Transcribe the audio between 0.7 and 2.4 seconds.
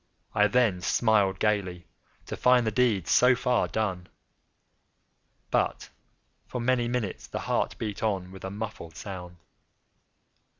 smiled gaily, to